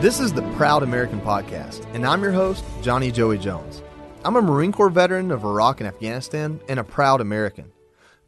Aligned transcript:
This 0.00 0.20
is 0.20 0.30
the 0.30 0.42
Proud 0.56 0.82
American 0.82 1.22
Podcast, 1.22 1.86
and 1.94 2.04
I'm 2.06 2.22
your 2.22 2.30
host, 2.30 2.62
Johnny 2.82 3.10
Joey 3.10 3.38
Jones. 3.38 3.82
I'm 4.26 4.36
a 4.36 4.42
Marine 4.42 4.70
Corps 4.70 4.90
veteran 4.90 5.30
of 5.30 5.42
Iraq 5.42 5.80
and 5.80 5.88
Afghanistan 5.88 6.60
and 6.68 6.78
a 6.78 6.84
proud 6.84 7.22
American. 7.22 7.72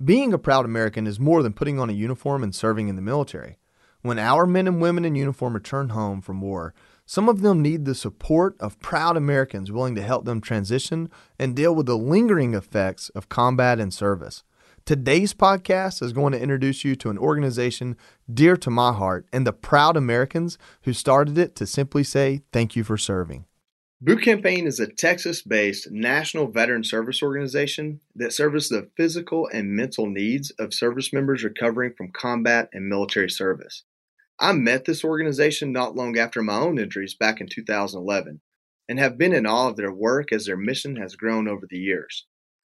Being 0.02 0.32
a 0.32 0.38
proud 0.38 0.64
American 0.64 1.06
is 1.06 1.20
more 1.20 1.42
than 1.42 1.52
putting 1.52 1.78
on 1.78 1.91
a 1.91 1.92
uniform 1.92 2.42
and 2.42 2.54
serving 2.54 2.88
in 2.88 2.96
the 2.96 3.02
military. 3.02 3.58
When 4.00 4.18
our 4.18 4.46
men 4.46 4.66
and 4.66 4.80
women 4.80 5.04
in 5.04 5.14
uniform 5.14 5.52
return 5.52 5.91
home 5.91 6.22
from 6.22 6.41
war, 6.41 6.72
some 7.04 7.28
of 7.28 7.42
them 7.42 7.60
need 7.60 7.84
the 7.84 7.94
support 7.94 8.56
of 8.58 8.80
proud 8.80 9.19
Americans 9.19 9.70
willing 9.70 9.94
to 9.96 10.02
help 10.02 10.24
them 10.24 10.41
transition 10.41 11.10
and 11.38 11.55
deal 11.55 11.74
with 11.74 11.84
the 11.84 11.98
lingering 11.98 12.55
effects 12.55 13.10
of 13.10 13.28
combat 13.28 13.78
and 13.78 13.92
service. 13.92 14.42
Today's 14.89 15.34
podcast 15.34 16.03
is 16.03 16.14
going 16.14 16.33
to 16.33 16.41
introduce 16.41 16.83
you 16.83 16.97
to 16.97 17.11
an 17.11 17.19
organization 17.19 17.94
dear 18.33 18.56
to 18.56 18.70
my 18.70 18.94
heart 18.94 19.27
and 19.34 19.47
the 19.47 19.53
proud 19.53 19.98
Americans 19.98 20.56
who 20.84 20.94
started 20.94 21.36
it 21.36 21.55
to 21.56 21.67
simply 21.67 22.03
say 22.03 22.41
thank 22.55 22.75
you 22.75 22.83
for 22.83 22.97
serving. 22.97 23.44
Boot 24.00 24.22
Campaign 24.22 24.66
is 24.66 24.81
a 24.81 24.86
Texas 24.86 25.42
based 25.42 25.91
national 25.91 26.50
veteran 26.50 26.84
service 26.84 27.22
organization 27.22 28.00
that 28.16 28.33
serves 28.33 28.70
the 28.70 28.89
physical 28.97 29.47
and 29.53 29.77
mental 29.77 30.06
needs 30.06 30.53
of 30.53 30.72
service 30.72 31.12
members 31.12 31.44
recovering 31.44 31.92
from 31.92 32.11
combat 32.11 32.70
and 32.72 32.89
military 32.89 33.28
service. 33.28 33.83
I 34.41 34.55
met 34.55 34.86
this 34.86 35.05
organization 35.05 35.70
not 35.70 35.97
long 35.97 36.16
after 36.16 36.42
my 36.42 36.61
own 36.61 36.78
injuries 36.78 37.14
back 37.14 37.42
in 37.42 37.47
2011 37.47 38.41
and 38.89 38.98
have 38.98 39.19
been 39.19 39.34
in 39.34 39.44
awe 39.44 39.69
of 39.69 39.77
their 39.77 39.92
work 39.92 40.33
as 40.33 40.47
their 40.47 40.56
mission 40.56 40.97
has 40.97 41.14
grown 41.14 41.47
over 41.47 41.66
the 41.69 41.77
years. 41.77 42.25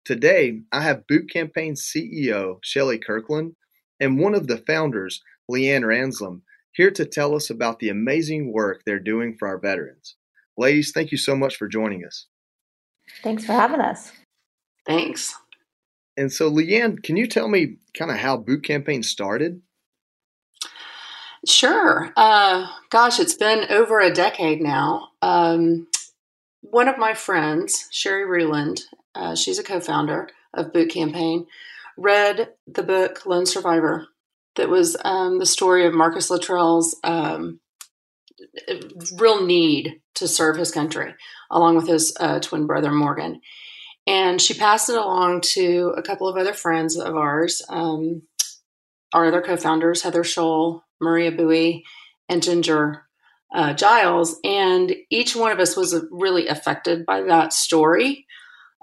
Today, 0.05 0.59
I 0.73 0.81
have 0.81 1.07
Boot 1.07 1.29
Campaign 1.31 1.75
CEO 1.75 2.57
Shelly 2.61 2.97
Kirkland 2.97 3.55
and 4.01 4.19
one 4.19 4.35
of 4.35 4.47
the 4.47 4.57
founders, 4.57 5.21
Leanne 5.49 5.83
Ranslam, 5.83 6.41
here 6.73 6.91
to 6.91 7.05
tell 7.05 7.33
us 7.35 7.49
about 7.49 7.79
the 7.79 7.87
amazing 7.87 8.51
work 8.51 8.81
they're 8.85 8.99
doing 8.99 9.37
for 9.37 9.47
our 9.47 9.57
veterans. 9.57 10.17
Ladies, 10.57 10.91
thank 10.93 11.11
you 11.11 11.17
so 11.17 11.37
much 11.37 11.55
for 11.55 11.69
joining 11.69 12.03
us. 12.03 12.25
Thanks 13.21 13.45
for 13.45 13.53
having 13.53 13.79
us. 13.79 14.11
Thanks. 14.85 15.33
And 16.17 16.31
so, 16.31 16.51
Leanne, 16.51 17.01
can 17.01 17.15
you 17.15 17.25
tell 17.25 17.47
me 17.47 17.77
kind 17.97 18.11
of 18.11 18.17
how 18.17 18.35
Boot 18.35 18.63
Campaign 18.65 19.03
started? 19.03 19.61
Sure. 21.47 22.11
Uh, 22.17 22.67
gosh, 22.89 23.21
it's 23.21 23.35
been 23.35 23.71
over 23.71 24.01
a 24.01 24.13
decade 24.13 24.61
now. 24.61 25.09
Um, 25.21 25.87
one 26.59 26.89
of 26.89 26.97
my 26.97 27.13
friends, 27.13 27.87
Sherry 27.91 28.25
Reuland, 28.25 28.81
uh, 29.15 29.35
she's 29.35 29.59
a 29.59 29.63
co-founder 29.63 30.29
of 30.53 30.73
Boot 30.73 30.89
Campaign, 30.89 31.47
read 31.97 32.49
the 32.67 32.83
book 32.83 33.25
Lone 33.25 33.45
Survivor. 33.45 34.07
That 34.55 34.69
was 34.69 34.95
um, 35.03 35.39
the 35.39 35.45
story 35.45 35.85
of 35.85 35.93
Marcus 35.93 36.29
Luttrell's 36.29 36.95
um, 37.03 37.59
real 39.17 39.45
need 39.45 40.01
to 40.15 40.27
serve 40.27 40.57
his 40.57 40.71
country, 40.71 41.15
along 41.49 41.75
with 41.75 41.87
his 41.87 42.15
uh, 42.19 42.39
twin 42.39 42.67
brother 42.67 42.91
Morgan. 42.91 43.41
And 44.05 44.41
she 44.41 44.53
passed 44.53 44.89
it 44.89 44.97
along 44.97 45.41
to 45.53 45.93
a 45.97 46.03
couple 46.03 46.27
of 46.27 46.37
other 46.37 46.53
friends 46.53 46.97
of 46.97 47.15
ours, 47.15 47.61
um, 47.69 48.23
our 49.13 49.25
other 49.27 49.41
co-founders, 49.41 50.01
Heather 50.03 50.23
Scholl, 50.23 50.81
Maria 50.99 51.31
Bowie, 51.31 51.83
and 52.27 52.43
Ginger 52.43 53.05
uh, 53.53 53.73
Giles. 53.73 54.39
And 54.43 54.93
each 55.09 55.35
one 55.35 55.51
of 55.51 55.59
us 55.59 55.75
was 55.75 56.05
really 56.11 56.47
affected 56.47 57.05
by 57.05 57.21
that 57.23 57.53
story 57.53 58.25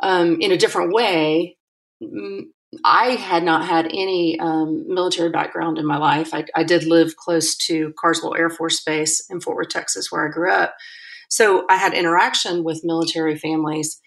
um, 0.02 0.40
in 0.40 0.52
a 0.52 0.56
different 0.56 0.92
way. 0.92 1.56
I 2.84 3.10
had 3.10 3.42
not 3.42 3.66
had 3.66 3.86
any 3.86 4.38
um, 4.38 4.84
military 4.86 5.30
background 5.30 5.78
in 5.78 5.86
my 5.86 5.98
life. 5.98 6.32
I, 6.32 6.44
I, 6.54 6.62
did 6.62 6.84
live 6.84 7.16
close 7.16 7.56
to 7.66 7.92
Carswell 7.98 8.36
Air 8.36 8.48
Force 8.48 8.80
Base 8.82 9.26
in 9.28 9.40
Fort 9.40 9.56
Worth, 9.56 9.70
Texas, 9.70 10.10
where 10.10 10.26
I 10.26 10.30
grew 10.30 10.52
up. 10.52 10.76
So 11.28 11.64
I 11.68 11.76
had 11.76 11.94
interaction 11.94 12.62
with 12.62 12.84
military 12.84 13.36
families 13.36 14.00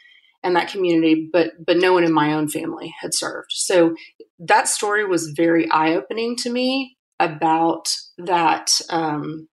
and 0.43 0.55
that 0.55 0.69
community, 0.69 1.29
but 1.31 1.51
but 1.65 1.77
no 1.77 1.93
one 1.93 2.03
in 2.03 2.13
my 2.13 2.33
own 2.33 2.47
family 2.47 2.93
had 2.99 3.13
served. 3.13 3.51
So 3.51 3.95
that 4.39 4.67
story 4.67 5.05
was 5.05 5.33
very 5.35 5.69
eye 5.71 5.95
opening 5.95 6.35
to 6.37 6.49
me 6.49 6.97
about 7.19 7.89
that 8.17 8.71
um, 8.89 9.47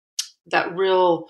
that 0.48 0.76
real 0.76 1.28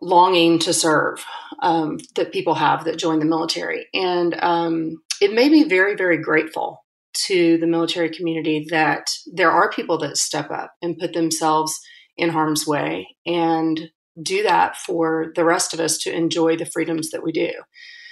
longing 0.00 0.58
to 0.60 0.72
serve 0.72 1.24
um, 1.62 1.98
that 2.16 2.32
people 2.32 2.54
have 2.54 2.84
that 2.84 2.98
join 2.98 3.18
the 3.18 3.24
military. 3.24 3.86
And 3.92 4.34
um, 4.40 5.02
it 5.20 5.32
made 5.32 5.52
me 5.52 5.64
very, 5.64 5.94
very 5.94 6.18
grateful 6.18 6.84
to 7.26 7.58
the 7.58 7.66
military 7.66 8.08
community 8.08 8.66
that 8.70 9.06
there 9.32 9.50
are 9.50 9.70
people 9.70 9.98
that 9.98 10.16
step 10.16 10.50
up 10.50 10.72
and 10.80 10.98
put 10.98 11.12
themselves 11.12 11.78
in 12.16 12.30
harm's 12.30 12.66
way 12.66 13.08
and 13.26 13.90
do 14.22 14.42
that 14.42 14.76
for 14.76 15.32
the 15.34 15.44
rest 15.44 15.74
of 15.74 15.80
us 15.80 15.98
to 15.98 16.14
enjoy 16.14 16.56
the 16.56 16.66
freedoms 16.66 17.10
that 17.10 17.22
we 17.22 17.32
do. 17.32 17.50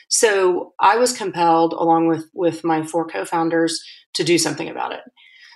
So 0.09 0.73
I 0.81 0.97
was 0.97 1.17
compelled, 1.17 1.75
along 1.75 2.09
with, 2.09 2.25
with 2.33 2.65
my 2.65 2.83
four 2.83 3.07
co 3.07 3.25
founders, 3.25 3.81
to 4.15 4.25
do 4.25 4.39
something 4.39 4.69
about 4.69 4.93
it. 4.93 5.01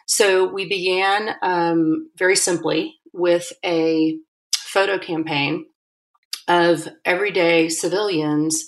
So 0.07 0.53
we 0.53 0.69
began 0.69 1.37
um, 1.43 2.11
very 2.19 2.37
simply 2.37 2.97
with 3.13 3.51
a 3.65 4.19
photo 4.55 4.99
campaign 4.99 5.67
of 6.49 6.89
everyday 7.05 7.69
civilians 7.69 8.65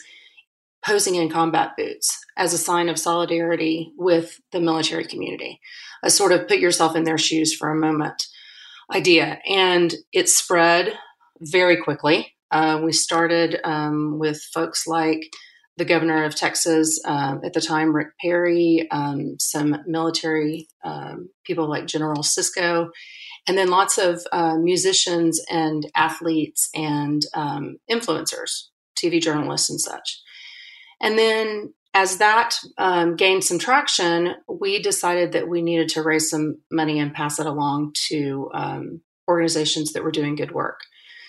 posing 0.84 1.14
in 1.14 1.30
combat 1.30 1.72
boots 1.76 2.18
as 2.36 2.52
a 2.52 2.58
sign 2.58 2.88
of 2.88 2.98
solidarity 2.98 3.92
with 3.96 4.40
the 4.52 4.60
military 4.60 5.04
community, 5.04 5.60
a 6.02 6.10
sort 6.10 6.32
of 6.32 6.46
put 6.46 6.58
yourself 6.58 6.94
in 6.94 7.04
their 7.04 7.18
shoes 7.18 7.54
for 7.54 7.70
a 7.70 7.76
moment 7.76 8.22
idea. 8.92 9.38
And 9.48 9.94
it 10.12 10.28
spread 10.28 10.92
very 11.40 11.82
quickly. 11.82 12.34
Uh, 12.50 12.80
we 12.84 12.92
started 12.92 13.58
um, 13.64 14.18
with 14.18 14.42
folks 14.52 14.86
like 14.86 15.22
the 15.76 15.84
governor 15.84 16.24
of 16.24 16.36
Texas 16.36 17.00
um, 17.04 17.40
at 17.44 17.52
the 17.52 17.60
time, 17.60 17.94
Rick 17.94 18.08
Perry, 18.20 18.86
um, 18.92 19.36
some 19.40 19.76
military 19.86 20.68
um, 20.84 21.30
people 21.44 21.68
like 21.68 21.86
General 21.86 22.22
Cisco, 22.22 22.90
and 23.46 23.58
then 23.58 23.68
lots 23.68 23.98
of 23.98 24.22
uh, 24.32 24.56
musicians 24.56 25.40
and 25.50 25.90
athletes 25.94 26.70
and 26.74 27.22
um, 27.34 27.76
influencers, 27.90 28.68
TV 28.96 29.20
journalists 29.20 29.70
and 29.70 29.80
such. 29.80 30.20
And 31.00 31.18
then 31.18 31.74
as 31.92 32.18
that 32.18 32.56
um, 32.78 33.16
gained 33.16 33.44
some 33.44 33.58
traction, 33.58 34.34
we 34.48 34.82
decided 34.82 35.32
that 35.32 35.48
we 35.48 35.62
needed 35.62 35.88
to 35.90 36.02
raise 36.02 36.28
some 36.28 36.58
money 36.70 36.98
and 36.98 37.14
pass 37.14 37.38
it 37.38 37.46
along 37.46 37.92
to 38.08 38.50
um, 38.52 39.00
organizations 39.28 39.92
that 39.92 40.02
were 40.02 40.10
doing 40.10 40.34
good 40.34 40.52
work. 40.52 40.80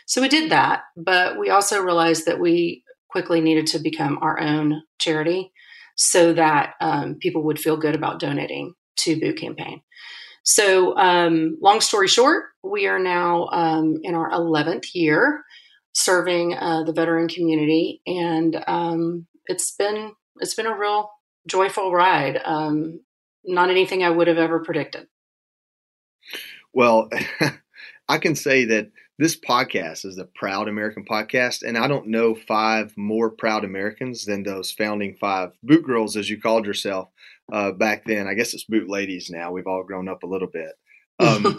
So 0.07 0.21
we 0.21 0.27
did 0.27 0.51
that, 0.51 0.83
but 0.95 1.39
we 1.39 1.49
also 1.49 1.81
realized 1.81 2.25
that 2.25 2.39
we 2.39 2.83
quickly 3.09 3.41
needed 3.41 3.67
to 3.67 3.79
become 3.79 4.19
our 4.21 4.39
own 4.39 4.83
charity 4.99 5.51
so 5.95 6.33
that 6.33 6.73
um, 6.81 7.15
people 7.15 7.43
would 7.43 7.59
feel 7.59 7.77
good 7.77 7.95
about 7.95 8.19
donating 8.19 8.73
to 8.97 9.19
Boot 9.19 9.37
Campaign. 9.37 9.81
So, 10.45 10.95
um, 10.95 11.57
long 11.59 11.81
story 11.81 12.07
short, 12.07 12.45
we 12.63 12.85
are 12.85 12.99
now 12.99 13.47
um, 13.47 13.99
in 14.03 14.13
our 14.13 14.29
11th 14.29 14.93
year 14.93 15.43
serving 15.93 16.53
uh, 16.53 16.83
the 16.83 16.93
veteran 16.93 17.27
community, 17.27 18.01
and 18.05 18.63
um, 18.67 19.25
it's 19.47 19.71
been 19.71 20.11
it's 20.37 20.53
been 20.53 20.67
a 20.67 20.77
real 20.77 21.09
joyful 21.47 21.91
ride. 21.91 22.39
Um, 22.45 22.99
not 23.43 23.71
anything 23.71 24.03
I 24.03 24.11
would 24.11 24.27
have 24.27 24.37
ever 24.37 24.59
predicted. 24.59 25.07
Well, 26.73 27.09
I 28.07 28.19
can 28.19 28.35
say 28.35 28.65
that 28.65 28.91
this 29.17 29.39
podcast 29.39 30.05
is 30.05 30.15
the 30.15 30.29
Proud 30.35 30.67
American 30.67 31.05
podcast, 31.05 31.63
and 31.63 31.75
I 31.75 31.87
don't 31.87 32.07
know 32.07 32.35
five 32.35 32.93
more 32.95 33.31
proud 33.31 33.63
Americans 33.63 34.25
than 34.25 34.43
those 34.43 34.71
founding 34.71 35.15
five 35.15 35.53
boot 35.63 35.83
girls, 35.83 36.15
as 36.15 36.29
you 36.29 36.39
called 36.39 36.67
yourself 36.67 37.09
uh, 37.51 37.71
back 37.71 38.03
then. 38.05 38.27
I 38.27 38.33
guess 38.33 38.53
it's 38.53 38.65
boot 38.65 38.89
ladies 38.89 39.29
now. 39.29 39.51
We've 39.51 39.67
all 39.67 39.83
grown 39.83 40.07
up 40.07 40.23
a 40.23 40.27
little 40.27 40.49
bit. 40.51 40.71
Um, 41.17 41.57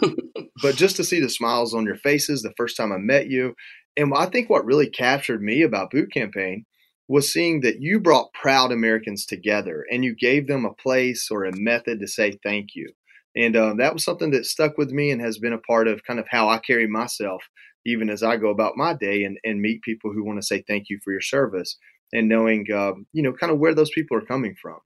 but 0.61 0.75
just 0.75 0.97
to 0.97 1.03
see 1.03 1.19
the 1.19 1.31
smiles 1.31 1.73
on 1.73 1.83
your 1.83 1.95
faces 1.95 2.43
the 2.43 2.53
first 2.55 2.77
time 2.77 2.91
I 2.91 2.99
met 2.99 3.27
you, 3.27 3.55
and 3.97 4.13
I 4.15 4.27
think 4.27 4.51
what 4.51 4.65
really 4.65 4.87
captured 4.87 5.41
me 5.41 5.63
about 5.63 5.89
Boot 5.89 6.13
Campaign 6.13 6.65
was 7.07 7.33
seeing 7.33 7.61
that 7.61 7.81
you 7.81 7.99
brought 7.99 8.33
proud 8.33 8.71
Americans 8.71 9.25
together 9.25 9.83
and 9.91 10.03
you 10.03 10.15
gave 10.15 10.47
them 10.47 10.63
a 10.65 10.73
place 10.73 11.29
or 11.31 11.43
a 11.43 11.55
method 11.55 11.99
to 11.99 12.07
say 12.07 12.37
thank 12.43 12.75
you. 12.75 12.91
And 13.35 13.55
uh, 13.55 13.73
that 13.77 13.93
was 13.93 14.03
something 14.03 14.31
that 14.31 14.45
stuck 14.45 14.77
with 14.77 14.91
me 14.91 15.11
and 15.11 15.21
has 15.21 15.37
been 15.37 15.53
a 15.53 15.59
part 15.59 15.87
of 15.87 16.03
kind 16.03 16.19
of 16.19 16.27
how 16.29 16.49
I 16.49 16.59
carry 16.59 16.87
myself, 16.87 17.43
even 17.85 18.09
as 18.09 18.23
I 18.23 18.37
go 18.37 18.49
about 18.49 18.77
my 18.77 18.93
day 18.93 19.23
and, 19.23 19.37
and 19.43 19.61
meet 19.61 19.81
people 19.83 20.11
who 20.11 20.23
want 20.23 20.39
to 20.39 20.45
say 20.45 20.63
thank 20.67 20.85
you 20.89 20.99
for 21.03 21.11
your 21.11 21.21
service 21.21 21.77
and 22.13 22.27
knowing, 22.27 22.65
uh, 22.73 22.93
you 23.13 23.23
know, 23.23 23.33
kind 23.33 23.51
of 23.51 23.59
where 23.59 23.75
those 23.75 23.91
people 23.91 24.17
are 24.17 24.25
coming 24.25 24.55
from. 24.61 24.77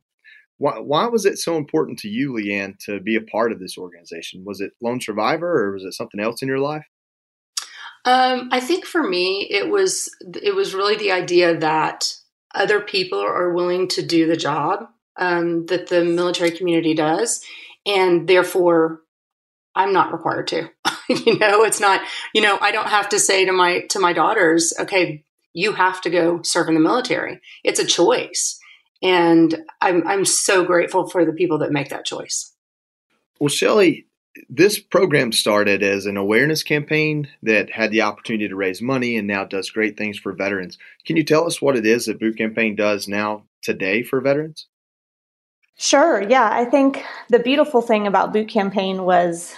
Why, 0.61 0.77
why 0.77 1.07
was 1.07 1.25
it 1.25 1.39
so 1.39 1.57
important 1.57 1.97
to 1.99 2.07
you, 2.07 2.33
Leanne, 2.33 2.77
to 2.85 2.99
be 2.99 3.15
a 3.15 3.21
part 3.21 3.51
of 3.51 3.59
this 3.59 3.79
organization? 3.79 4.45
Was 4.45 4.61
it 4.61 4.73
Lone 4.79 5.01
Survivor 5.01 5.65
or 5.65 5.71
was 5.73 5.83
it 5.83 5.93
something 5.93 6.19
else 6.19 6.43
in 6.43 6.47
your 6.47 6.59
life? 6.59 6.85
Um, 8.05 8.49
I 8.51 8.59
think 8.59 8.85
for 8.85 9.01
me, 9.01 9.47
it 9.49 9.69
was 9.69 10.15
it 10.21 10.53
was 10.53 10.75
really 10.75 10.97
the 10.97 11.13
idea 11.13 11.57
that 11.57 12.13
other 12.53 12.79
people 12.79 13.19
are 13.19 13.51
willing 13.51 13.87
to 13.87 14.05
do 14.05 14.27
the 14.27 14.37
job 14.37 14.85
um, 15.17 15.65
that 15.65 15.87
the 15.87 16.05
military 16.05 16.51
community 16.51 16.93
does, 16.93 17.43
and 17.87 18.27
therefore, 18.27 19.01
I'm 19.73 19.93
not 19.93 20.13
required 20.13 20.45
to. 20.49 20.69
you 21.09 21.39
know, 21.39 21.63
it's 21.63 21.79
not. 21.79 22.01
You 22.35 22.41
know, 22.43 22.59
I 22.61 22.71
don't 22.71 22.89
have 22.89 23.09
to 23.09 23.19
say 23.19 23.45
to 23.45 23.51
my 23.51 23.81
to 23.89 23.99
my 23.99 24.13
daughters, 24.13 24.75
"Okay, 24.79 25.23
you 25.53 25.71
have 25.71 26.01
to 26.01 26.11
go 26.11 26.41
serve 26.43 26.67
in 26.67 26.75
the 26.75 26.79
military." 26.79 27.41
It's 27.63 27.79
a 27.79 27.85
choice, 27.85 28.59
and 29.01 29.63
I'm 29.81 30.07
I'm 30.07 30.25
so 30.25 30.63
grateful 30.63 31.09
for 31.09 31.25
the 31.25 31.33
people 31.33 31.57
that 31.59 31.71
make 31.71 31.89
that 31.89 32.05
choice. 32.05 32.53
Well, 33.39 33.49
Shelly, 33.49 34.05
this 34.49 34.79
program 34.79 35.31
started 35.31 35.83
as 35.83 36.05
an 36.05 36.17
awareness 36.17 36.63
campaign 36.63 37.27
that 37.43 37.71
had 37.71 37.91
the 37.91 38.01
opportunity 38.01 38.47
to 38.47 38.55
raise 38.55 38.81
money 38.81 39.17
and 39.17 39.27
now 39.27 39.43
does 39.43 39.69
great 39.69 39.97
things 39.97 40.17
for 40.17 40.31
veterans. 40.31 40.77
Can 41.05 41.17
you 41.17 41.23
tell 41.23 41.45
us 41.45 41.61
what 41.61 41.75
it 41.75 41.85
is 41.85 42.05
that 42.05 42.19
Boot 42.19 42.37
Campaign 42.37 42.75
does 42.75 43.07
now 43.07 43.43
today 43.61 44.03
for 44.03 44.21
veterans? 44.21 44.67
Sure. 45.77 46.21
Yeah. 46.21 46.49
I 46.51 46.65
think 46.65 47.03
the 47.29 47.39
beautiful 47.39 47.81
thing 47.81 48.05
about 48.05 48.33
Boot 48.33 48.47
Campaign 48.47 49.03
was 49.03 49.55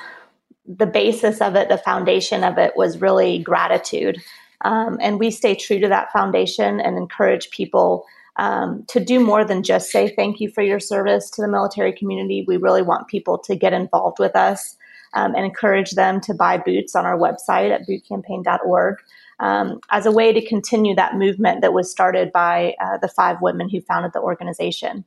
the 0.66 0.86
basis 0.86 1.42
of 1.42 1.56
it, 1.56 1.68
the 1.68 1.78
foundation 1.78 2.44
of 2.44 2.58
it 2.58 2.74
was 2.78 3.02
really 3.02 3.40
gratitude. 3.40 4.18
Um, 4.62 4.98
and 5.02 5.20
we 5.20 5.30
stay 5.30 5.56
true 5.56 5.80
to 5.80 5.90
that 5.90 6.12
foundation 6.14 6.80
and 6.80 6.98
encourage 6.98 7.50
people 7.50 8.06
um, 8.38 8.84
to 8.88 9.04
do 9.04 9.20
more 9.20 9.46
than 9.46 9.64
just 9.64 9.92
say 9.92 10.14
thank 10.16 10.40
you 10.40 10.50
for 10.50 10.64
your 10.64 10.80
service 10.80 11.30
to 11.32 11.42
the 11.42 11.48
military 11.48 11.94
community. 11.94 12.44
We 12.48 12.58
really 12.58 12.82
want 12.82 13.08
people 13.08 13.38
to 13.40 13.56
get 13.56 13.74
involved 13.74 14.20
with 14.20 14.36
us 14.36 14.76
um, 15.14 15.36
and 15.36 15.46
encourage 15.46 15.92
them 15.92 16.20
to 16.22 16.34
buy 16.34 16.58
boots 16.58 16.96
on 16.96 17.06
our 17.06 17.18
website 17.18 17.72
at 17.72 17.88
bootcampaign.org 17.88 18.96
um, 19.40 19.80
as 19.92 20.06
a 20.06 20.12
way 20.12 20.34
to 20.34 20.46
continue 20.46 20.96
that 20.96 21.16
movement 21.16 21.62
that 21.62 21.74
was 21.74 21.92
started 21.92 22.32
by 22.32 22.76
uh, 22.82 22.98
the 22.98 23.08
five 23.08 23.38
women 23.42 23.70
who 23.70 23.82
founded 23.82 24.14
the 24.14 24.22
organization. 24.22 25.06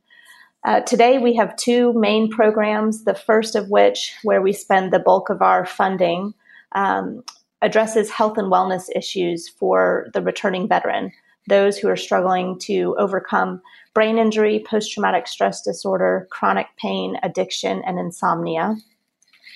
Uh, 0.63 0.81
today, 0.81 1.17
we 1.17 1.35
have 1.35 1.55
two 1.55 1.93
main 1.93 2.29
programs. 2.29 3.03
The 3.03 3.13
first 3.13 3.55
of 3.55 3.69
which, 3.69 4.13
where 4.23 4.41
we 4.41 4.53
spend 4.53 4.91
the 4.91 4.99
bulk 4.99 5.29
of 5.29 5.41
our 5.41 5.65
funding, 5.65 6.33
um, 6.73 7.23
addresses 7.61 8.09
health 8.09 8.37
and 8.37 8.51
wellness 8.51 8.83
issues 8.95 9.47
for 9.47 10.07
the 10.13 10.21
returning 10.21 10.67
veteran 10.67 11.11
those 11.47 11.77
who 11.77 11.87
are 11.87 11.95
struggling 11.95 12.59
to 12.59 12.95
overcome 12.99 13.61
brain 13.93 14.19
injury, 14.19 14.63
post 14.69 14.91
traumatic 14.91 15.27
stress 15.27 15.61
disorder, 15.61 16.27
chronic 16.29 16.67
pain, 16.77 17.17
addiction, 17.23 17.81
and 17.85 17.97
insomnia. 17.97 18.75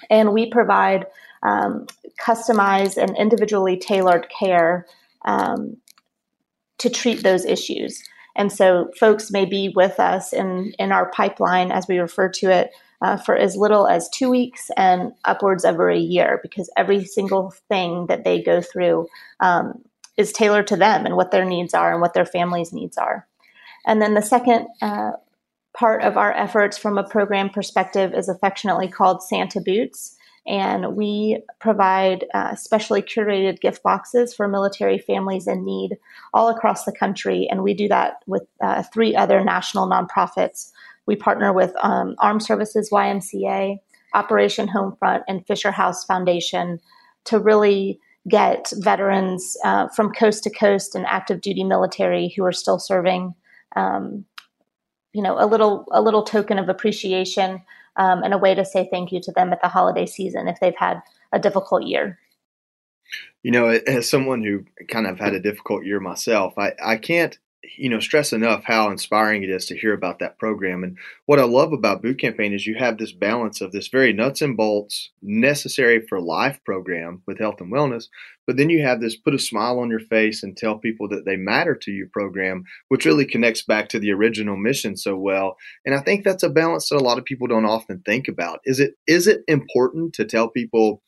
And 0.09 0.33
we 0.33 0.49
provide 0.49 1.05
um, 1.43 1.85
customized 2.19 2.97
and 2.97 3.15
individually 3.17 3.77
tailored 3.77 4.27
care 4.29 4.88
um, 5.25 5.77
to 6.79 6.89
treat 6.89 7.23
those 7.23 7.45
issues. 7.45 8.03
And 8.35 8.51
so, 8.51 8.89
folks 8.97 9.29
may 9.29 9.45
be 9.45 9.69
with 9.75 9.99
us 9.99 10.33
in, 10.33 10.73
in 10.79 10.91
our 10.91 11.11
pipeline, 11.11 11.71
as 11.71 11.88
we 11.88 11.99
refer 11.99 12.29
to 12.29 12.49
it, 12.49 12.71
uh, 13.01 13.17
for 13.17 13.35
as 13.35 13.57
little 13.57 13.88
as 13.88 14.09
two 14.09 14.29
weeks 14.29 14.71
and 14.77 15.11
upwards 15.25 15.65
over 15.65 15.89
a 15.89 15.97
year, 15.97 16.39
because 16.41 16.69
every 16.77 17.03
single 17.03 17.51
thing 17.67 18.07
that 18.07 18.23
they 18.23 18.41
go 18.41 18.61
through 18.61 19.07
um, 19.41 19.83
is 20.17 20.31
tailored 20.31 20.67
to 20.67 20.75
them 20.75 21.05
and 21.05 21.15
what 21.15 21.31
their 21.31 21.45
needs 21.45 21.73
are 21.73 21.91
and 21.91 22.01
what 22.01 22.13
their 22.13 22.25
families' 22.25 22.73
needs 22.73 22.97
are. 22.97 23.27
And 23.85 24.01
then 24.01 24.13
the 24.13 24.21
second 24.21 24.67
uh, 24.81 25.11
part 25.73 26.03
of 26.03 26.17
our 26.17 26.33
efforts 26.33 26.77
from 26.77 26.97
a 26.97 27.07
program 27.07 27.49
perspective 27.49 28.13
is 28.13 28.29
affectionately 28.29 28.87
called 28.87 29.23
Santa 29.23 29.61
Boots. 29.61 30.15
And 30.47 30.95
we 30.95 31.43
provide 31.59 32.25
uh, 32.33 32.55
specially 32.55 33.01
curated 33.01 33.61
gift 33.61 33.83
boxes 33.83 34.33
for 34.33 34.47
military 34.47 34.97
families 34.97 35.47
in 35.47 35.63
need 35.63 35.97
all 36.33 36.49
across 36.49 36.83
the 36.83 36.91
country. 36.91 37.47
And 37.49 37.63
we 37.63 37.73
do 37.73 37.87
that 37.89 38.23
with 38.25 38.43
uh, 38.59 38.83
three 38.91 39.15
other 39.15 39.43
national 39.43 39.87
nonprofits. 39.87 40.71
We 41.05 41.15
partner 41.15 41.53
with 41.53 41.73
um, 41.83 42.15
Armed 42.19 42.43
Services 42.43 42.89
YMCA, 42.91 43.77
Operation 44.13 44.67
Homefront, 44.67 45.21
and 45.27 45.45
Fisher 45.45 45.71
House 45.71 46.03
Foundation 46.05 46.79
to 47.25 47.39
really 47.39 47.99
get 48.29 48.71
veterans 48.77 49.57
uh, 49.63 49.88
from 49.89 50.12
coast 50.12 50.44
to 50.44 50.50
coast 50.50 50.95
and 50.95 51.06
active 51.06 51.41
duty 51.41 51.63
military 51.63 52.33
who 52.35 52.44
are 52.44 52.51
still 52.51 52.79
serving, 52.79 53.33
um, 53.75 54.25
you 55.13 55.21
know, 55.21 55.38
a 55.39 55.45
little 55.45 55.85
a 55.91 56.01
little 56.01 56.23
token 56.23 56.59
of 56.59 56.69
appreciation 56.69 57.62
um, 57.97 58.23
and 58.23 58.33
a 58.33 58.38
way 58.38 58.53
to 58.56 58.63
say 58.63 58.88
thank 58.91 59.12
you 59.12 59.19
to 59.21 59.31
them 59.31 59.51
at 59.51 59.62
the 59.62 59.68
holiday 59.68 60.06
season 60.06 60.47
if 60.47 60.59
they've 60.59 60.75
had 60.77 61.01
a 61.31 61.39
difficult 61.39 61.83
year. 61.83 62.19
You 63.44 63.51
know, 63.51 63.68
as 63.68 64.09
someone 64.09 64.44
who 64.44 64.65
kind 64.88 65.07
of 65.07 65.19
had 65.19 65.33
a 65.33 65.39
difficult 65.39 65.83
year 65.83 66.00
myself, 66.00 66.53
I, 66.57 66.74
I 66.83 66.97
can't 66.97 67.38
you 67.77 67.89
know 67.89 67.99
stress 67.99 68.33
enough 68.33 68.63
how 68.65 68.89
inspiring 68.89 69.43
it 69.43 69.49
is 69.49 69.65
to 69.67 69.77
hear 69.77 69.93
about 69.93 70.19
that 70.19 70.39
program. 70.39 70.83
And 70.83 70.97
what 71.25 71.39
i 71.39 71.43
love 71.43 71.73
about 71.73 72.01
boot 72.01 72.19
campaign 72.19 72.53
is 72.53 72.65
you 72.65 72.75
have 72.75 72.97
this 72.97 73.11
balance 73.11 73.61
of 73.61 73.71
this 73.71 73.87
very 73.87 74.13
nuts 74.13 74.41
and 74.41 74.57
bolts 74.57 75.11
necessary 75.21 76.05
for 76.07 76.19
life 76.19 76.59
program 76.65 77.21
with 77.27 77.39
health 77.39 77.61
and 77.61 77.71
wellness 77.71 78.05
but 78.47 78.57
then 78.57 78.69
you 78.69 78.81
have 78.81 78.99
this 78.99 79.15
put 79.15 79.33
a 79.33 79.39
smile 79.39 79.79
on 79.79 79.89
your 79.89 79.99
face 79.99 80.43
and 80.43 80.57
tell 80.57 80.77
people 80.77 81.07
that 81.07 81.25
they 81.25 81.35
matter 81.35 81.75
to 81.75 81.91
you 81.91 82.07
program 82.11 82.63
which 82.89 83.05
really 83.05 83.25
connects 83.25 83.63
back 83.63 83.87
to 83.89 83.99
the 83.99 84.11
original 84.11 84.57
mission 84.57 84.97
so 84.97 85.15
well. 85.15 85.55
And 85.85 85.95
i 85.95 85.99
think 85.99 86.23
that's 86.23 86.43
a 86.43 86.49
balance 86.49 86.89
that 86.89 86.97
a 86.97 87.03
lot 87.03 87.17
of 87.17 87.25
people 87.25 87.47
don't 87.47 87.65
often 87.65 88.01
think 88.05 88.27
about. 88.27 88.59
Is 88.65 88.79
it 88.79 88.95
is 89.07 89.27
it 89.27 89.41
important 89.47 90.13
to 90.15 90.25
tell 90.25 90.49
people 90.49 91.01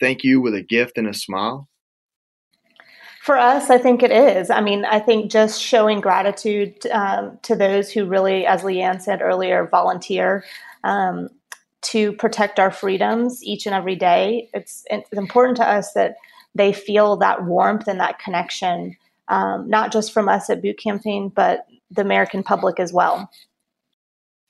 thank 0.00 0.24
you 0.24 0.40
with 0.40 0.54
a 0.54 0.62
gift 0.62 0.98
and 0.98 1.06
a 1.06 1.14
smile 1.14 1.68
for 3.28 3.36
us, 3.36 3.68
I 3.68 3.76
think 3.76 4.02
it 4.02 4.10
is. 4.10 4.48
I 4.48 4.62
mean, 4.62 4.86
I 4.86 5.00
think 5.00 5.30
just 5.30 5.60
showing 5.60 6.00
gratitude 6.00 6.86
um, 6.86 7.38
to 7.42 7.54
those 7.54 7.92
who 7.92 8.06
really, 8.06 8.46
as 8.46 8.62
Leanne 8.62 9.02
said 9.02 9.20
earlier, 9.20 9.68
volunteer 9.70 10.46
um, 10.82 11.28
to 11.82 12.14
protect 12.14 12.58
our 12.58 12.70
freedoms 12.70 13.44
each 13.44 13.66
and 13.66 13.74
every 13.74 13.96
day. 13.96 14.48
It's, 14.54 14.82
it's 14.86 15.12
important 15.12 15.58
to 15.58 15.68
us 15.68 15.92
that 15.92 16.16
they 16.54 16.72
feel 16.72 17.18
that 17.18 17.44
warmth 17.44 17.86
and 17.86 18.00
that 18.00 18.18
connection, 18.18 18.96
um, 19.28 19.68
not 19.68 19.92
just 19.92 20.14
from 20.14 20.26
us 20.26 20.48
at 20.48 20.62
Boot 20.62 20.78
Campaign, 20.78 21.28
but 21.28 21.66
the 21.90 22.00
American 22.00 22.42
public 22.42 22.80
as 22.80 22.94
well. 22.94 23.30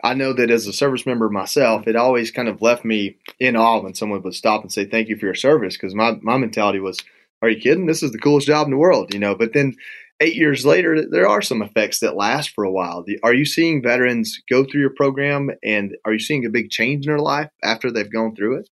I 0.04 0.14
know 0.14 0.32
that 0.34 0.52
as 0.52 0.68
a 0.68 0.72
service 0.72 1.04
member 1.04 1.28
myself, 1.28 1.88
it 1.88 1.96
always 1.96 2.30
kind 2.30 2.46
of 2.46 2.62
left 2.62 2.84
me 2.84 3.16
in 3.40 3.56
awe 3.56 3.80
when 3.80 3.94
someone 3.94 4.22
would 4.22 4.36
stop 4.36 4.62
and 4.62 4.72
say, 4.72 4.84
Thank 4.84 5.08
you 5.08 5.16
for 5.16 5.26
your 5.26 5.34
service. 5.34 5.76
Because 5.76 5.96
my, 5.96 6.16
my 6.22 6.36
mentality 6.36 6.78
was, 6.78 7.00
are 7.42 7.48
you 7.48 7.60
kidding? 7.60 7.86
This 7.86 8.02
is 8.02 8.12
the 8.12 8.18
coolest 8.18 8.46
job 8.46 8.66
in 8.66 8.72
the 8.72 8.78
world, 8.78 9.12
you 9.14 9.20
know. 9.20 9.34
But 9.34 9.52
then 9.52 9.74
eight 10.20 10.34
years 10.34 10.66
later, 10.66 11.08
there 11.08 11.28
are 11.28 11.42
some 11.42 11.62
effects 11.62 12.00
that 12.00 12.16
last 12.16 12.50
for 12.50 12.64
a 12.64 12.72
while. 12.72 13.04
Are 13.22 13.34
you 13.34 13.44
seeing 13.44 13.82
veterans 13.82 14.40
go 14.48 14.64
through 14.64 14.80
your 14.80 14.94
program 14.94 15.50
and 15.62 15.96
are 16.04 16.12
you 16.12 16.18
seeing 16.18 16.44
a 16.44 16.50
big 16.50 16.70
change 16.70 17.06
in 17.06 17.10
their 17.10 17.20
life 17.20 17.50
after 17.62 17.90
they've 17.90 18.12
gone 18.12 18.34
through 18.34 18.60
it? 18.60 18.68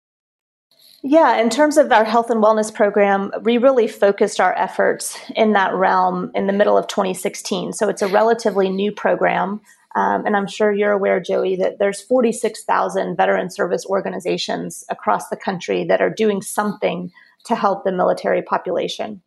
Yeah, 1.06 1.36
in 1.36 1.50
terms 1.50 1.76
of 1.76 1.92
our 1.92 2.04
health 2.04 2.30
and 2.30 2.42
wellness 2.42 2.72
program, 2.72 3.30
we 3.42 3.58
really 3.58 3.86
focused 3.86 4.40
our 4.40 4.54
efforts 4.56 5.18
in 5.36 5.52
that 5.52 5.74
realm 5.74 6.30
in 6.34 6.46
the 6.46 6.52
middle 6.54 6.78
of 6.78 6.88
2016. 6.88 7.74
So 7.74 7.90
it's 7.90 8.00
a 8.00 8.08
relatively 8.08 8.70
new 8.70 8.90
program. 8.90 9.60
Um, 9.94 10.24
and 10.24 10.34
I'm 10.34 10.46
sure 10.46 10.72
you're 10.72 10.92
aware, 10.92 11.20
Joey, 11.20 11.56
that 11.56 11.78
there's 11.78 12.00
46,000 12.00 13.16
veteran 13.16 13.50
service 13.50 13.84
organizations 13.84 14.82
across 14.88 15.28
the 15.28 15.36
country 15.36 15.84
that 15.84 16.00
are 16.00 16.08
doing 16.08 16.40
something 16.40 17.12
to 17.44 17.54
help 17.54 17.84
the 17.84 17.92
military 17.92 18.42
population. 18.42 19.22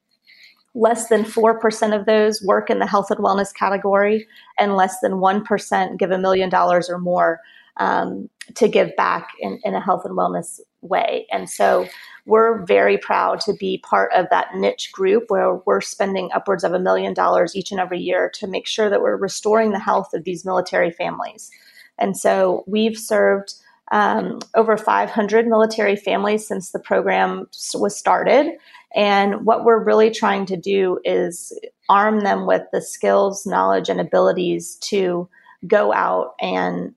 Less 0.76 1.08
than 1.08 1.24
4% 1.24 2.00
of 2.00 2.06
those 2.06 2.44
work 2.44 2.70
in 2.70 2.80
the 2.80 2.86
health 2.86 3.10
and 3.10 3.20
wellness 3.20 3.54
category, 3.54 4.28
and 4.60 4.76
less 4.76 5.00
than 5.00 5.14
1% 5.14 5.98
give 5.98 6.12
a 6.12 6.18
million 6.18 6.50
dollars 6.50 6.90
or 6.90 7.00
more 7.00 7.40
um, 7.78 8.30
to 8.56 8.68
give 8.68 8.96
back 8.96 9.30
in, 9.40 9.60
in 9.64 9.74
a 9.74 9.82
health 9.82 10.06
and 10.06 10.18
wellness 10.18 10.60
way. 10.82 11.28
And 11.32 11.50
so 11.50 11.88
we're 12.26 12.66
very 12.66 12.98
proud 12.98 13.40
to 13.42 13.54
be 13.54 13.80
part 13.80 14.12
of 14.14 14.28
that 14.30 14.56
niche 14.56 14.92
group 14.92 15.26
where 15.30 15.56
we're 15.66 15.82
spending 15.82 16.30
upwards 16.34 16.64
of 16.64 16.74
a 16.74 16.80
million 16.80 17.14
dollars 17.14 17.56
each 17.56 17.72
and 17.72 17.80
every 17.80 18.00
year 18.00 18.30
to 18.36 18.48
make 18.48 18.68
sure 18.68 18.90
that 18.90 19.02
we're 19.02 19.16
restoring 19.16 19.72
the 19.72 19.80
health 19.80 20.14
of 20.14 20.24
these 20.26 20.46
military 20.46 20.92
families. 20.92 21.50
And 21.98 22.18
so 22.18 22.64
we've 22.68 22.98
served 22.98 23.56
um, 23.92 24.40
over 24.56 24.78
500 24.78 25.48
military 25.48 25.96
families 25.96 26.48
since 26.48 26.72
the 26.72 26.80
program 26.80 27.48
was 27.76 27.98
started. 27.98 28.58
And 28.96 29.46
what 29.46 29.64
we're 29.64 29.84
really 29.84 30.12
trying 30.12 30.46
to 30.48 30.58
do 30.58 31.00
is 31.06 31.58
arm 31.90 32.22
them 32.22 32.46
with 32.46 32.64
the 32.72 32.82
skills, 32.82 33.46
knowledge, 33.46 33.90
and 33.90 34.00
abilities 34.00 34.76
to 34.84 35.30
go 35.68 35.94
out 35.94 36.36
and 36.40 36.94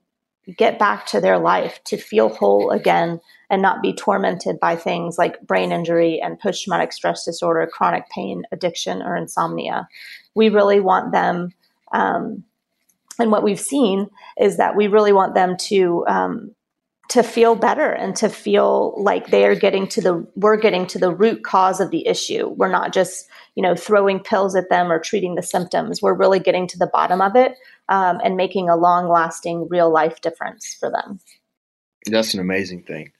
get 0.56 0.78
back 0.78 1.06
to 1.06 1.20
their 1.20 1.38
life, 1.38 1.80
to 1.84 1.96
feel 1.96 2.28
whole 2.28 2.70
again, 2.70 3.20
and 3.50 3.62
not 3.62 3.82
be 3.82 3.92
tormented 3.92 4.58
by 4.58 4.76
things 4.76 5.18
like 5.18 5.40
brain 5.42 5.72
injury 5.72 6.20
and 6.20 6.38
post 6.38 6.64
traumatic 6.64 6.92
stress 6.92 7.24
disorder, 7.24 7.68
chronic 7.72 8.08
pain, 8.10 8.44
addiction, 8.52 9.02
or 9.02 9.16
insomnia. 9.16 9.88
We 10.34 10.48
really 10.48 10.80
want 10.80 11.12
them, 11.12 11.52
um, 11.92 12.44
and 13.18 13.30
what 13.30 13.42
we've 13.42 13.60
seen 13.60 14.08
is 14.40 14.56
that 14.56 14.76
we 14.76 14.86
really 14.86 15.12
want 15.12 15.34
them 15.34 15.56
to 15.56 16.04
um, 16.08 16.54
to 17.10 17.24
feel 17.24 17.56
better 17.56 17.90
and 17.90 18.14
to 18.16 18.28
feel 18.28 18.94
like 18.96 19.30
they 19.30 19.44
are 19.44 19.56
getting 19.56 19.86
to 19.88 20.00
the 20.00 20.26
we're 20.36 20.56
getting 20.56 20.86
to 20.86 20.98
the 20.98 21.12
root 21.12 21.42
cause 21.42 21.80
of 21.80 21.90
the 21.90 22.06
issue. 22.06 22.48
We're 22.48 22.70
not 22.70 22.92
just 22.92 23.28
you 23.56 23.62
know 23.62 23.74
throwing 23.74 24.20
pills 24.20 24.54
at 24.54 24.70
them 24.70 24.90
or 24.90 25.00
treating 25.00 25.34
the 25.34 25.42
symptoms. 25.42 26.00
We're 26.00 26.14
really 26.14 26.38
getting 26.38 26.66
to 26.68 26.78
the 26.78 26.86
bottom 26.86 27.20
of 27.20 27.34
it 27.34 27.56
um, 27.88 28.20
and 28.24 28.36
making 28.36 28.68
a 28.68 28.76
long 28.76 29.08
lasting 29.08 29.66
real 29.68 29.92
life 29.92 30.20
difference 30.20 30.76
for 30.78 30.90
them. 30.90 31.18
That's 32.06 32.32
an 32.32 32.40
amazing 32.40 32.84
thing. 32.84 33.12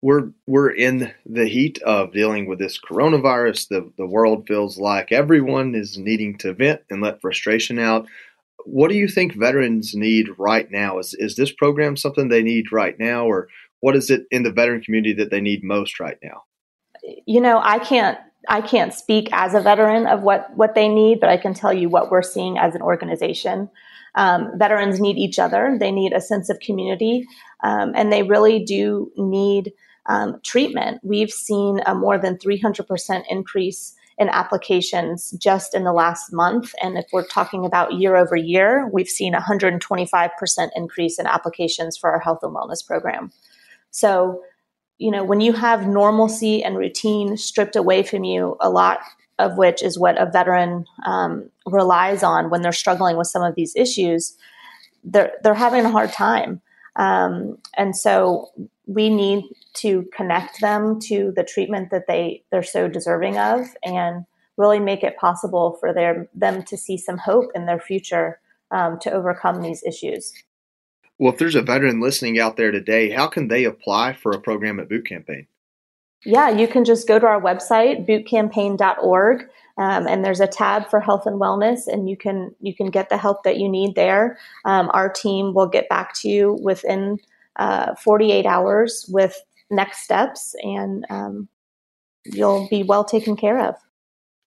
We're 0.00 0.30
we're 0.46 0.70
in 0.70 1.12
the 1.26 1.46
heat 1.46 1.80
of 1.82 2.12
dealing 2.12 2.46
with 2.46 2.58
this 2.58 2.80
coronavirus. 2.80 3.68
The 3.68 3.92
the 3.98 4.06
world 4.06 4.46
feels 4.48 4.78
like 4.78 5.12
everyone 5.12 5.74
is 5.74 5.98
needing 5.98 6.38
to 6.38 6.54
vent 6.54 6.80
and 6.88 7.02
let 7.02 7.20
frustration 7.20 7.78
out 7.78 8.06
what 8.66 8.90
do 8.90 8.96
you 8.96 9.08
think 9.08 9.34
veterans 9.34 9.94
need 9.94 10.28
right 10.38 10.70
now? 10.70 10.98
Is 10.98 11.14
is 11.14 11.36
this 11.36 11.52
program 11.52 11.96
something 11.96 12.28
they 12.28 12.42
need 12.42 12.72
right 12.72 12.98
now, 12.98 13.26
or 13.26 13.48
what 13.80 13.96
is 13.96 14.10
it 14.10 14.26
in 14.30 14.42
the 14.42 14.50
veteran 14.50 14.82
community 14.82 15.14
that 15.14 15.30
they 15.30 15.40
need 15.40 15.62
most 15.62 16.00
right 16.00 16.18
now? 16.22 16.42
You 17.26 17.40
know, 17.40 17.60
I 17.62 17.78
can't 17.78 18.18
I 18.48 18.60
can't 18.60 18.92
speak 18.92 19.28
as 19.32 19.54
a 19.54 19.60
veteran 19.60 20.06
of 20.06 20.22
what 20.22 20.54
what 20.56 20.74
they 20.74 20.88
need, 20.88 21.20
but 21.20 21.30
I 21.30 21.36
can 21.36 21.54
tell 21.54 21.72
you 21.72 21.88
what 21.88 22.10
we're 22.10 22.22
seeing 22.22 22.58
as 22.58 22.74
an 22.74 22.82
organization. 22.82 23.70
Um, 24.16 24.52
veterans 24.58 24.98
need 24.98 25.18
each 25.18 25.38
other. 25.38 25.76
They 25.78 25.92
need 25.92 26.12
a 26.12 26.20
sense 26.20 26.48
of 26.48 26.58
community, 26.60 27.26
um, 27.62 27.92
and 27.94 28.12
they 28.12 28.22
really 28.22 28.64
do 28.64 29.12
need 29.16 29.72
um, 30.06 30.40
treatment. 30.42 31.00
We've 31.02 31.30
seen 31.30 31.80
a 31.84 31.94
more 31.94 32.18
than 32.18 32.38
300% 32.38 33.24
increase 33.28 33.94
in 34.18 34.28
applications 34.30 35.30
just 35.32 35.74
in 35.74 35.84
the 35.84 35.92
last 35.92 36.32
month. 36.32 36.74
And 36.82 36.96
if 36.96 37.06
we're 37.12 37.26
talking 37.26 37.66
about 37.66 37.94
year 37.94 38.16
over 38.16 38.34
year, 38.34 38.88
we've 38.92 39.08
seen 39.08 39.34
125% 39.34 40.68
increase 40.74 41.18
in 41.18 41.26
applications 41.26 41.96
for 41.98 42.10
our 42.10 42.20
health 42.20 42.38
and 42.42 42.54
wellness 42.54 42.86
program. 42.86 43.30
So, 43.90 44.42
you 44.98 45.10
know, 45.10 45.22
when 45.22 45.42
you 45.42 45.52
have 45.52 45.86
normalcy 45.86 46.64
and 46.64 46.78
routine 46.78 47.36
stripped 47.36 47.76
away 47.76 48.02
from 48.02 48.24
you, 48.24 48.56
a 48.60 48.70
lot 48.70 49.00
of 49.38 49.58
which 49.58 49.82
is 49.82 49.98
what 49.98 50.20
a 50.20 50.30
veteran 50.30 50.86
um, 51.04 51.50
relies 51.66 52.22
on 52.22 52.48
when 52.48 52.62
they're 52.62 52.72
struggling 52.72 53.18
with 53.18 53.26
some 53.26 53.42
of 53.42 53.54
these 53.54 53.76
issues, 53.76 54.34
they're, 55.04 55.32
they're 55.42 55.54
having 55.54 55.84
a 55.84 55.90
hard 55.90 56.10
time. 56.10 56.62
Um, 56.96 57.58
and 57.76 57.94
so 57.94 58.48
we 58.86 59.10
need 59.10 59.44
to 59.76 60.06
connect 60.14 60.60
them 60.60 60.98
to 61.00 61.32
the 61.36 61.44
treatment 61.44 61.90
that 61.90 62.06
they 62.06 62.42
they're 62.50 62.62
so 62.62 62.88
deserving 62.88 63.38
of 63.38 63.66
and 63.84 64.24
really 64.56 64.80
make 64.80 65.02
it 65.02 65.16
possible 65.18 65.76
for 65.80 65.92
their 65.92 66.28
them 66.34 66.62
to 66.64 66.76
see 66.76 66.96
some 66.96 67.18
hope 67.18 67.50
in 67.54 67.66
their 67.66 67.80
future 67.80 68.40
um, 68.70 68.98
to 69.00 69.12
overcome 69.12 69.60
these 69.60 69.82
issues. 69.84 70.32
Well, 71.18 71.32
if 71.32 71.38
there's 71.38 71.54
a 71.54 71.62
veteran 71.62 72.00
listening 72.00 72.38
out 72.38 72.56
there 72.56 72.70
today, 72.70 73.10
how 73.10 73.26
can 73.26 73.48
they 73.48 73.64
apply 73.64 74.14
for 74.14 74.32
a 74.32 74.40
program 74.40 74.78
at 74.80 74.88
Boot 74.88 75.06
Campaign? 75.06 75.46
Yeah, 76.24 76.50
you 76.50 76.66
can 76.66 76.84
just 76.84 77.06
go 77.06 77.18
to 77.18 77.26
our 77.26 77.40
website, 77.40 78.06
bootcampaign.org, 78.06 79.42
um, 79.78 80.06
and 80.06 80.24
there's 80.24 80.40
a 80.40 80.46
tab 80.46 80.88
for 80.88 81.00
health 81.00 81.26
and 81.26 81.40
wellness, 81.40 81.86
and 81.86 82.08
you 82.10 82.16
can 82.16 82.54
you 82.60 82.74
can 82.74 82.88
get 82.90 83.08
the 83.08 83.16
help 83.16 83.44
that 83.44 83.58
you 83.58 83.68
need 83.68 83.94
there. 83.94 84.38
Um, 84.64 84.90
our 84.92 85.08
team 85.08 85.54
will 85.54 85.68
get 85.68 85.88
back 85.88 86.14
to 86.20 86.28
you 86.28 86.58
within 86.62 87.18
uh, 87.56 87.94
48 87.96 88.44
hours 88.44 89.06
with 89.08 89.40
next 89.70 90.02
steps, 90.02 90.54
and 90.62 91.04
um, 91.10 91.48
you'll 92.24 92.68
be 92.68 92.82
well 92.82 93.04
taken 93.04 93.36
care 93.36 93.58
of. 93.60 93.74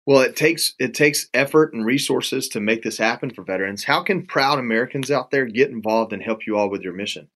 Well, 0.05 0.21
it 0.21 0.35
takes 0.35 0.73
it 0.79 0.93
takes 0.93 1.27
effort 1.33 1.73
and 1.73 1.85
resources 1.85 2.47
to 2.49 2.59
make 2.59 2.81
this 2.81 2.97
happen 2.97 3.29
for 3.29 3.43
veterans. 3.43 3.83
How 3.83 4.01
can 4.01 4.25
proud 4.25 4.57
Americans 4.57 5.11
out 5.11 5.29
there 5.31 5.45
get 5.45 5.69
involved 5.69 6.13
and 6.13 6.23
help 6.23 6.47
you 6.47 6.57
all 6.57 6.69
with 6.69 6.81
your 6.81 6.93
mission? 6.93 7.29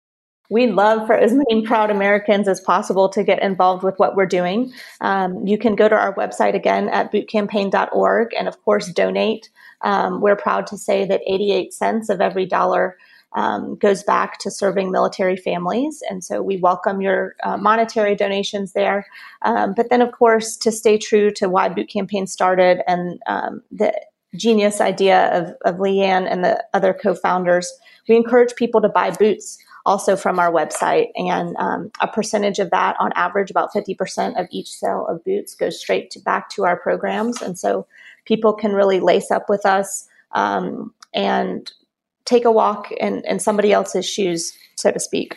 We'd 0.52 0.72
love 0.72 1.06
for 1.06 1.14
as 1.14 1.32
many 1.32 1.66
proud 1.66 1.90
Americans 1.90 2.46
as 2.46 2.60
possible 2.60 3.08
to 3.10 3.24
get 3.24 3.42
involved 3.42 3.82
with 3.82 3.98
what 3.98 4.16
we're 4.16 4.26
doing. 4.26 4.70
Um, 5.00 5.46
you 5.46 5.56
can 5.56 5.74
go 5.74 5.88
to 5.88 5.94
our 5.94 6.14
website 6.14 6.54
again 6.54 6.90
at 6.90 7.10
bootcampaign.org 7.10 8.34
and, 8.38 8.48
of 8.48 8.62
course, 8.62 8.92
donate. 8.92 9.48
Um, 9.80 10.20
we're 10.20 10.36
proud 10.36 10.66
to 10.66 10.76
say 10.76 11.06
that 11.06 11.22
88 11.26 11.72
cents 11.72 12.10
of 12.10 12.20
every 12.20 12.44
dollar 12.44 12.98
um, 13.34 13.76
goes 13.76 14.02
back 14.02 14.38
to 14.40 14.50
serving 14.50 14.90
military 14.90 15.36
families. 15.36 16.02
And 16.08 16.22
so 16.22 16.42
we 16.42 16.56
welcome 16.58 17.00
your 17.00 17.34
uh, 17.42 17.56
monetary 17.56 18.14
donations 18.14 18.72
there. 18.72 19.06
Um, 19.42 19.74
but 19.74 19.90
then, 19.90 20.02
of 20.02 20.12
course, 20.12 20.56
to 20.58 20.72
stay 20.72 20.98
true 20.98 21.30
to 21.32 21.48
why 21.48 21.68
Boot 21.68 21.88
Campaign 21.88 22.26
started 22.26 22.82
and 22.86 23.20
um, 23.26 23.62
the 23.70 23.92
genius 24.34 24.80
idea 24.80 25.28
of, 25.32 25.54
of 25.64 25.80
Leanne 25.80 26.30
and 26.30 26.44
the 26.44 26.62
other 26.72 26.94
co 26.94 27.14
founders, 27.14 27.72
we 28.08 28.16
encourage 28.16 28.54
people 28.54 28.80
to 28.80 28.88
buy 28.88 29.10
boots 29.10 29.58
also 29.84 30.16
from 30.16 30.38
our 30.38 30.52
website. 30.52 31.08
And 31.16 31.56
um, 31.56 31.90
a 32.00 32.08
percentage 32.08 32.58
of 32.58 32.70
that, 32.70 32.96
on 33.00 33.12
average, 33.14 33.50
about 33.50 33.72
50% 33.74 34.40
of 34.40 34.46
each 34.50 34.70
sale 34.70 35.06
of 35.08 35.24
boots 35.24 35.54
goes 35.54 35.78
straight 35.78 36.10
to, 36.12 36.20
back 36.20 36.48
to 36.50 36.64
our 36.64 36.76
programs. 36.76 37.42
And 37.42 37.58
so 37.58 37.86
people 38.24 38.52
can 38.52 38.72
really 38.72 39.00
lace 39.00 39.30
up 39.30 39.48
with 39.48 39.66
us 39.66 40.06
um, 40.32 40.94
and 41.12 41.70
take 42.24 42.44
a 42.44 42.52
walk 42.52 42.92
in, 42.92 43.22
in 43.26 43.38
somebody 43.38 43.72
else's 43.72 44.08
shoes, 44.08 44.56
so 44.76 44.90
to 44.90 45.00
speak. 45.00 45.36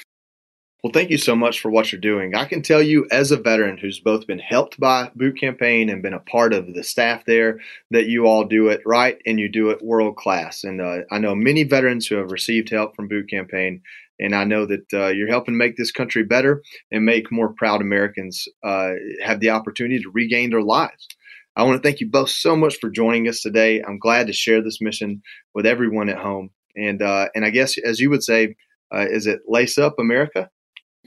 Well, 0.85 0.91
thank 0.93 1.09
you 1.09 1.17
so 1.17 1.35
much 1.35 1.61
for 1.61 1.71
what 1.71 1.91
you're 1.91 1.99
doing. 1.99 2.35
I 2.35 2.45
can 2.45 2.61
tell 2.61 2.79
you, 2.79 3.07
as 3.09 3.31
a 3.31 3.37
veteran 3.37 3.79
who's 3.79 3.99
both 3.99 4.27
been 4.27 4.37
helped 4.37 4.79
by 4.79 5.09
Boot 5.15 5.39
Campaign 5.39 5.89
and 5.89 6.03
been 6.03 6.13
a 6.13 6.19
part 6.19 6.53
of 6.53 6.75
the 6.75 6.83
staff 6.83 7.25
there, 7.25 7.59
that 7.89 8.05
you 8.05 8.27
all 8.27 8.43
do 8.43 8.67
it 8.67 8.83
right 8.85 9.17
and 9.25 9.39
you 9.39 9.49
do 9.49 9.71
it 9.71 9.83
world 9.83 10.15
class. 10.15 10.63
And 10.63 10.79
uh, 10.79 10.99
I 11.11 11.17
know 11.17 11.33
many 11.33 11.63
veterans 11.63 12.05
who 12.05 12.17
have 12.17 12.31
received 12.31 12.69
help 12.69 12.95
from 12.95 13.07
Boot 13.07 13.31
Campaign, 13.31 13.81
and 14.19 14.35
I 14.35 14.43
know 14.43 14.67
that 14.67 14.93
uh, 14.93 15.07
you're 15.07 15.27
helping 15.27 15.57
make 15.57 15.75
this 15.75 15.91
country 15.91 16.23
better 16.23 16.61
and 16.91 17.03
make 17.03 17.31
more 17.31 17.51
proud 17.53 17.81
Americans 17.81 18.47
uh, 18.63 18.91
have 19.23 19.39
the 19.39 19.49
opportunity 19.49 20.03
to 20.03 20.11
regain 20.13 20.51
their 20.51 20.61
lives. 20.61 21.07
I 21.55 21.63
want 21.63 21.81
to 21.81 21.87
thank 21.87 21.99
you 21.99 22.09
both 22.09 22.29
so 22.29 22.55
much 22.55 22.77
for 22.79 22.91
joining 22.91 23.27
us 23.27 23.41
today. 23.41 23.81
I'm 23.81 23.97
glad 23.97 24.27
to 24.27 24.33
share 24.33 24.61
this 24.61 24.81
mission 24.81 25.23
with 25.55 25.65
everyone 25.65 26.09
at 26.09 26.17
home. 26.19 26.51
And 26.75 27.01
uh, 27.01 27.29
and 27.35 27.45
I 27.45 27.49
guess 27.49 27.77
as 27.77 27.99
you 27.99 28.09
would 28.09 28.23
say, 28.23 28.55
uh, 28.93 29.05
is 29.09 29.27
it 29.27 29.41
lace 29.47 29.77
up 29.77 29.99
America? 29.99 30.49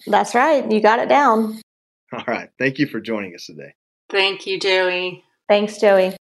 That's 0.06 0.34
right. 0.34 0.70
You 0.70 0.80
got 0.80 0.98
it 0.98 1.08
down. 1.08 1.60
All 2.12 2.24
right. 2.26 2.48
Thank 2.58 2.78
you 2.78 2.86
for 2.86 3.00
joining 3.00 3.34
us 3.34 3.46
today. 3.46 3.74
Thank 4.10 4.46
you, 4.46 4.58
Joey. 4.58 5.24
Thanks, 5.48 5.78
Joey. 5.78 6.16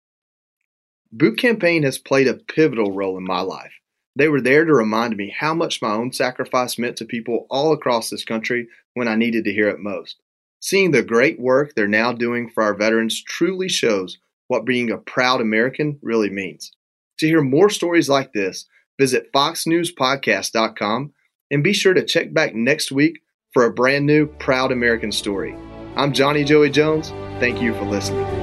Boot 1.11 1.37
Campaign 1.37 1.83
has 1.83 1.97
played 1.97 2.27
a 2.27 2.33
pivotal 2.33 2.91
role 2.91 3.17
in 3.17 3.23
my 3.23 3.41
life. 3.41 3.73
They 4.15 4.27
were 4.27 4.41
there 4.41 4.63
to 4.63 4.73
remind 4.73 5.17
me 5.17 5.33
how 5.35 5.53
much 5.53 5.81
my 5.81 5.91
own 5.91 6.11
sacrifice 6.11 6.77
meant 6.77 6.97
to 6.97 7.05
people 7.05 7.47
all 7.49 7.73
across 7.73 8.09
this 8.09 8.23
country 8.23 8.67
when 8.93 9.07
I 9.07 9.15
needed 9.15 9.43
to 9.45 9.53
hear 9.53 9.69
it 9.69 9.79
most. 9.79 10.17
Seeing 10.59 10.91
the 10.91 11.03
great 11.03 11.39
work 11.39 11.73
they're 11.73 11.87
now 11.87 12.13
doing 12.13 12.49
for 12.49 12.63
our 12.63 12.73
veterans 12.73 13.21
truly 13.23 13.67
shows 13.67 14.17
what 14.47 14.65
being 14.65 14.91
a 14.91 14.97
proud 14.97 15.41
American 15.41 15.99
really 16.01 16.29
means. 16.29 16.71
To 17.19 17.27
hear 17.27 17.41
more 17.41 17.69
stories 17.69 18.07
like 18.07 18.33
this, 18.33 18.65
Visit 18.99 19.31
foxnewspodcast.com 19.33 21.13
and 21.51 21.63
be 21.63 21.73
sure 21.73 21.93
to 21.93 22.03
check 22.03 22.33
back 22.33 22.55
next 22.55 22.91
week 22.91 23.21
for 23.53 23.65
a 23.65 23.73
brand 23.73 24.05
new 24.05 24.27
Proud 24.27 24.71
American 24.71 25.11
story. 25.11 25.55
I'm 25.95 26.13
Johnny 26.13 26.43
Joey 26.43 26.71
Jones. 26.71 27.09
Thank 27.39 27.61
you 27.61 27.73
for 27.73 27.85
listening. 27.85 28.42